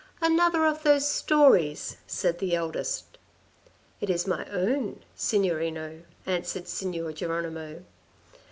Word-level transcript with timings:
"Another 0.21 0.65
of 0.65 0.81
those 0.81 1.07
stories," 1.07 1.97
said 2.07 2.39
the 2.39 2.55
eldest." 2.55 3.19
It 4.01 4.09
is 4.09 4.25
my 4.25 4.47
own, 4.47 5.03
Signorino," 5.15 6.01
answered 6.25 6.67
Signor 6.67 7.11
Geronimo. 7.11 7.83